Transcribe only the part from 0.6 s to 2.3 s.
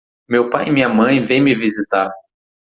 e minha mãe vem me visitar